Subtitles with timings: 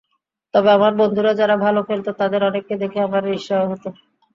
[0.53, 3.89] তবে, আমার বন্ধুরা যারা ভালো খেলত, তাদের অনেককে দেখে আমার ঈর্ষাই হতো।